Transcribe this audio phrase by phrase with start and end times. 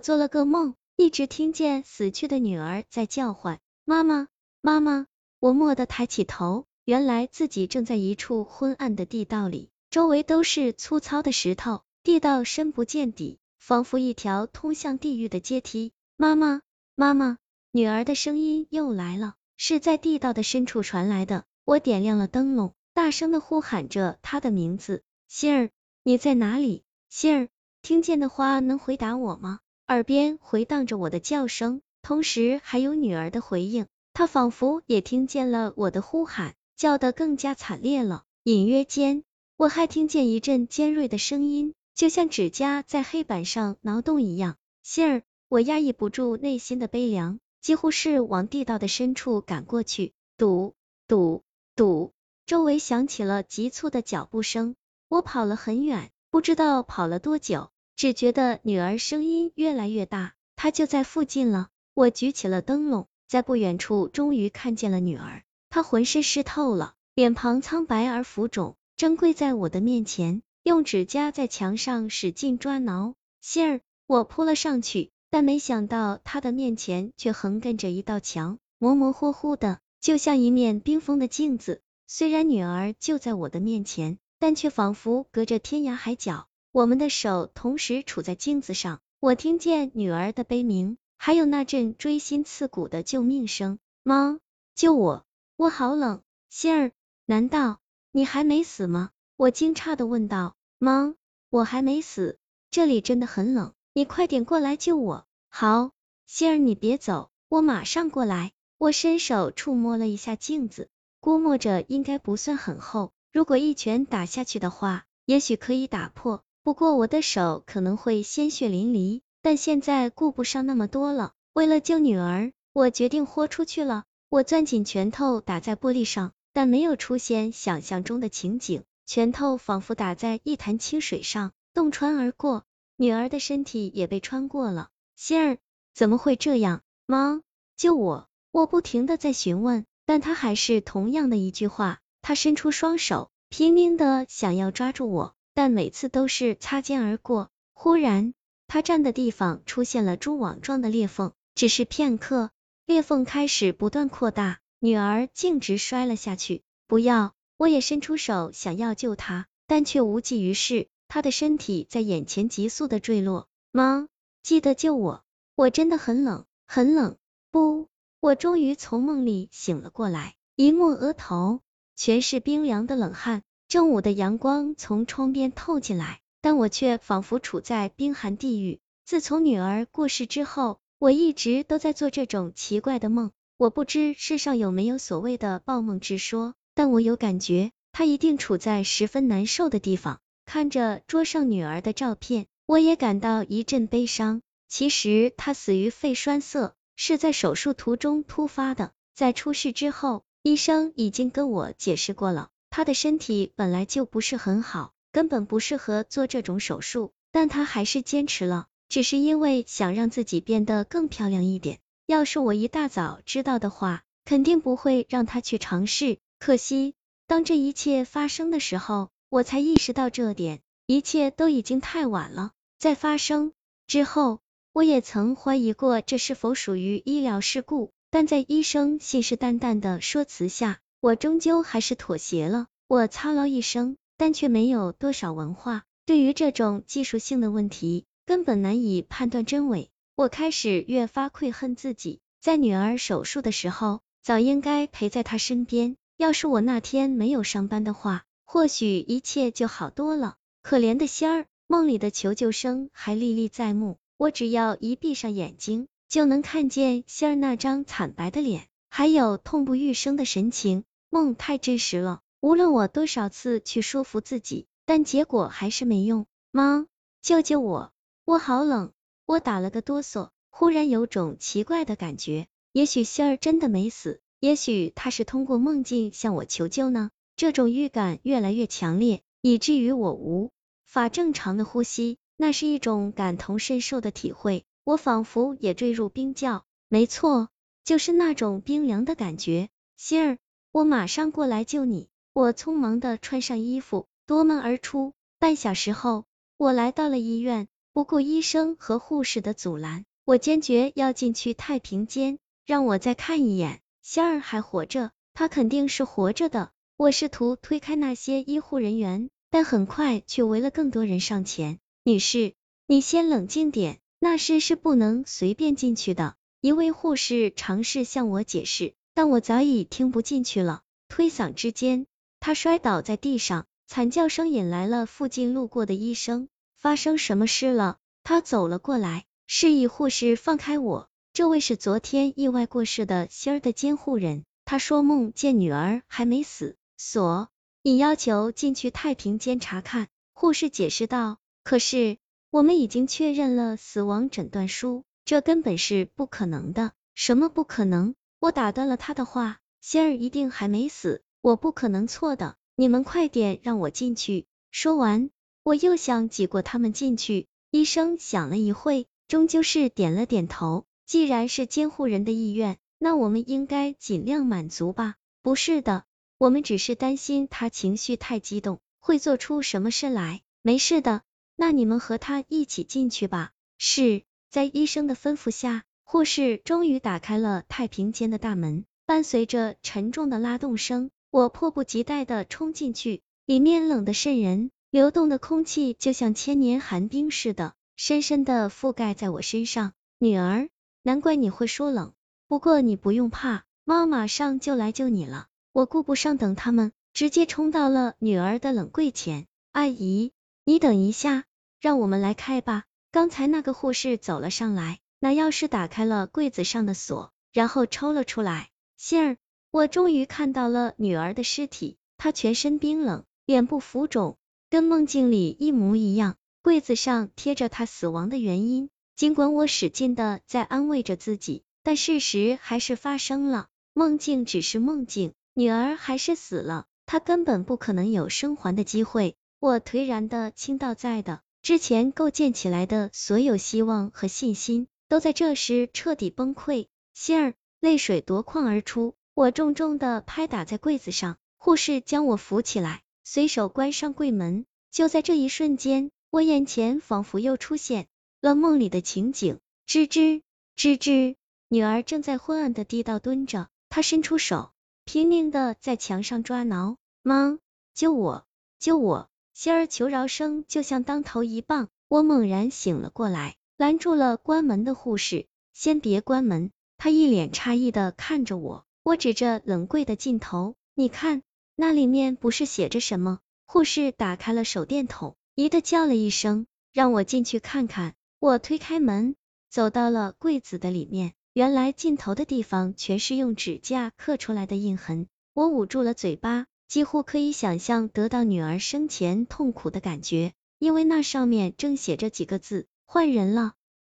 [0.00, 4.28] 做了个梦，一直听见死去的女儿在叫唤妈妈
[4.60, 5.06] 妈妈。
[5.38, 15.92] 我蓦地抬起头，原来自己正在一处昏暗的地道里，周围都是粗糙的石头，地道深不见底，仿佛一条通向地狱的阶梯。
[16.16, 16.62] 妈妈
[16.94, 17.38] 妈妈，
[17.70, 21.44] 女儿的声音又来了，是在地道的深处传来的。
[21.64, 25.70] 我点亮了灯笼，大声的呼喊着她的名字，心儿，
[26.02, 26.84] 你在哪里？
[27.08, 27.48] 心儿，
[27.80, 29.60] 听见的话能回答我吗？
[29.90, 33.88] 耳边回荡着我的叫声，同时还有女儿的回应。
[34.12, 38.22] 她仿佛也听见了我的呼喊，叫得更加惨烈了。
[38.44, 39.24] 隐约间，
[39.56, 44.58] 我还听见一阵尖锐的声音，就像指甲在黑板上挠动一样。
[44.84, 50.12] 心儿，我压抑不住内心的悲凉，几乎是往地道的深处赶过去。
[50.36, 50.76] 堵
[51.08, 51.42] 堵
[51.74, 52.12] 堵！
[52.46, 54.76] 周围响起了急促的脚步声。
[55.08, 61.68] 我跑了很远，不知道跑了多久，只觉得女儿声音越来越大，她就在附近了。
[61.92, 63.08] 我举起了灯笼。
[63.28, 73.16] 在不远处，终于看见了女儿，她浑身湿透了，脸庞苍白而浮肿，正跪在我的面前，用指甲在墙上使劲抓挠。
[73.42, 81.82] 杏儿，我扑了上去，但没想到她的面前却横亘着一道墙，模模糊糊的，就像一面冰封的镜子。
[82.06, 86.46] 虽然女儿就在我的面前，但却仿佛隔着天涯海角。
[86.72, 90.98] 我们的手同时杵在镜子上，我听见女儿的悲鸣。
[91.16, 94.38] 还有那阵锥心刺骨的救命声，妈，
[94.76, 96.92] 救我，我好冷，心儿，
[97.26, 97.80] 难道
[98.12, 99.10] 你还没死吗？
[99.36, 100.54] 我惊诧的问道。
[100.78, 101.14] 妈，
[101.50, 102.38] 我还没死，
[102.70, 105.26] 这里真的很冷，你快点过来救我。
[105.48, 105.90] 好，
[106.26, 108.52] 心儿，你别走，我马上过来。
[108.78, 119.22] 我伸手触摸了一下镜子，估摸着应该不算很厚，如果一拳打下去的话，也许可以打破，不过我的手可能会鲜血淋漓。
[119.42, 124.04] 但现在顾不上那么多了，为了救女儿，我决定豁出去了。
[124.28, 132.64] 我攥紧拳头打在玻璃上，但没有出现想象中的情景，拳头仿佛打在一潭清水上，洞穿而过，
[132.96, 134.90] 女儿的身体也被穿过了。
[135.16, 135.58] 心儿，
[135.94, 136.82] 怎么会这样？
[137.06, 137.40] 妈，
[137.78, 138.28] 救我！
[138.52, 142.00] 我不停的在询问，但他还是同样的一句话。
[142.20, 147.50] 他伸出双手，拼命的想要抓住我，但每次都是擦肩而过。
[147.74, 148.34] 忽然。
[148.72, 152.50] 他站的地方出现了蛛网状的裂缝，只是片刻，
[152.86, 156.62] 裂缝开始不断扩大，女儿径直摔了下去。
[156.86, 157.34] 不要！
[157.56, 163.48] 我也伸出手想要救她，但却无济于事，她的身体在眼前急速的坠落。
[163.72, 164.06] 妈，
[164.44, 165.24] 记得救我！
[165.56, 167.16] 我真的很冷，很冷。
[167.50, 167.88] 不，
[168.20, 171.60] 我终于从梦里醒了过来，一摸额头，
[171.96, 173.42] 全是冰凉的冷汗。
[173.70, 176.18] 正午的阳光从窗边透进来。
[176.42, 178.80] 但我却仿佛处在冰寒地狱。
[179.04, 183.30] 自从女儿过世之后，我一直都在做这种奇怪的梦。
[183.56, 190.18] 我不知世上有没有所谓的报梦之说，但我有感觉，她一定处在十分难受的地方。
[190.46, 194.42] 看着桌上女儿的照片，我也感到一阵悲伤。
[194.66, 198.90] 其实她死于肺栓塞，是在手术途中突发的。
[199.14, 204.94] 在出事之后，医生已经跟我解释过了，她的身体本来就不是很好。
[205.12, 211.80] 根本不适合做这种手术，但他还是坚持了，只是因为想让自己变得更漂亮一点。
[212.06, 216.18] 要是我一大早知道的话，肯定不会让他去尝试。
[216.38, 216.94] 可惜，
[217.26, 222.52] 当这一切发生的时候，我才意识到这点，一切都已经太晚了。
[222.78, 223.52] 在发生
[223.88, 224.38] 之后，
[224.72, 232.66] 我也曾怀疑过这是否属于医疗事故，但在医生信誓旦旦的说辞下，我终究还是妥协了。
[232.86, 233.96] 我操劳一生。
[234.20, 239.88] 但却没有多少文化，对于这种技术性的问题，根本难以判断真伪。
[240.14, 245.96] 我开始越发愧恨自己，在女儿手术的时候，早应该陪在她身边。
[246.18, 250.36] 要是我那天没有上班的话，或许一切就好多了。
[250.62, 260.84] 可怜的仙儿，梦里的求救声还历历在目，我只要一闭上眼睛，就能看见仙儿那张惨白的脸，还有痛不欲生的神情。
[261.10, 262.20] 梦太真实了。
[262.40, 266.26] 无论我多少次去说服自己，但结果还是没用。
[266.50, 266.86] 妈，
[267.20, 267.92] 救救我！
[268.24, 268.92] 我好冷，
[269.26, 277.10] 我打了个哆嗦，忽然有种奇怪的感觉，也许希儿真的没死，也许他是通过梦境向我求救呢。
[277.36, 280.50] 这种预感越来越强烈，以至于我无
[280.86, 282.18] 法正常的呼吸。
[282.36, 286.64] 那是一种感同身受的体会，我仿佛也坠入冰窖。
[286.88, 287.50] 没错，
[287.84, 289.68] 就是那种冰凉的感觉。
[289.96, 290.38] 希儿，
[290.72, 292.08] 我马上过来救你。
[292.32, 295.14] 我匆忙的穿上衣服，夺门而出。
[295.38, 296.26] 半小时后，
[296.56, 297.66] 我来到了医院。
[297.92, 298.04] 不。
[298.04, 303.80] 顾医生和护士的阻拦，我坚决要进去太平间，让我再看一眼。
[304.00, 306.70] 仙儿还活着，他肯定是活着的。
[306.96, 311.78] 我试图推开那些医护人员，但很快却围了更多人上前。
[312.04, 312.54] 女士，
[312.86, 316.36] 你先冷静点，那室是不能随便进去的。
[316.60, 320.82] 一位护士尝试向我解释，但我早已听不进去了。
[321.08, 322.06] 推搡之间，
[322.38, 326.48] 他摔倒在地上，惨叫声引来了附近路过的医生。
[326.76, 327.98] 发生什么事了？
[328.22, 331.08] 他走了过来，示意护士放开我。
[331.32, 337.48] 这位是昨天意外过世的仙儿的监护人，他说梦见女儿还没死，所
[337.82, 340.08] 以要求进去太平间查看。
[340.32, 342.18] 护士解释道：“可是
[342.50, 348.14] 我们已经确认了死亡诊断书，这根本是不可能的。”什么不可能？
[348.40, 352.56] 我打断了他的话：“仙儿一定还没死，我不可能错的。
[352.74, 355.28] 你们快点让我进去。”说完，
[355.62, 357.48] 我又想挤过他们进去。
[357.70, 360.86] 医生想了一会，终究是点了点头。
[361.04, 365.16] 既然是监护人的意愿，那我们应该尽量满足吧？
[365.42, 366.04] 不是的，
[366.38, 370.40] 我们只是担心他情绪太激动，会做出什么事来。
[370.62, 371.22] 没事的，
[371.56, 373.52] 那你们和他一起进去吧。
[373.76, 383.22] 是在医生的吩咐下，护士终于打开了太平间的大门，伴随着沉重的拉动声，我迫不及待的冲进去。
[383.46, 389.92] 里面冷得渗人，流动的空气就像千年寒冰似的，深深的覆盖在我身上。
[390.18, 390.68] 女儿。
[391.04, 392.12] 难怪你会说冷，
[392.48, 395.46] 不过你不用怕，妈马上就来救你了。
[395.70, 399.46] 我顾不上等他们，直接冲到了女儿的冷柜前。
[399.70, 400.32] 阿姨，
[400.64, 401.44] 你等一下，
[401.80, 402.82] 让我们来开吧。
[403.12, 408.70] 刚才那个护士走了上来，拿钥匙打开了柜子上的锁，然后抽了出来。
[408.96, 409.36] 杏儿，
[409.70, 414.38] 我终于看到了女儿的尸体，她全身冰冷，脸部浮肿，
[414.70, 416.36] 跟梦境里一模一样。
[416.62, 418.88] 柜子上贴着她死亡的原因。
[419.14, 423.68] 尽管我使劲的在安慰着自己，但事实还是发生了。
[423.92, 429.36] 梦境只是梦境，女儿还是死了，她根本不可能有生还的机会。
[429.58, 436.86] 我颓然的倾倒在的之前构建起来的所有希望和信心，都在这时彻底崩溃。
[437.14, 441.36] 心儿，泪水夺眶而出，我重重的拍打在柜子上。
[441.58, 444.66] 护士将我扶起来，随手关上柜门。
[444.92, 448.06] 就在这一瞬间，我眼前仿佛又出现。
[448.40, 450.42] 了梦里的情景，吱吱
[450.76, 451.34] 吱吱，
[451.66, 454.70] 女儿正在昏暗的地道蹲着，她伸出手，
[455.04, 456.96] 拼命的在墙上抓挠。
[457.22, 457.58] 妈，
[457.94, 458.46] 救我，
[458.78, 459.28] 救我！
[459.54, 461.88] 心儿求饶声就像当头一棒。
[462.06, 466.70] 我猛然醒了过来，拦住了关门的护士，先别关门。
[466.98, 471.42] 她一脸诧异的看着我，我指着冷柜的尽头，你看，
[471.76, 473.38] 那里面不是写着什么？
[473.64, 478.12] 护士打开了手电筒，咦的叫了一声，让我进去看看。
[478.38, 479.34] 我推开门，
[479.70, 485.26] 走到了柜子的里面，原来尽头的地方全是用指甲刻出来的印痕。
[485.54, 493.72] 我捂住了嘴巴，几乎可以想象得到女儿生前痛苦的感觉，因为那上面正写着几个字：换人了。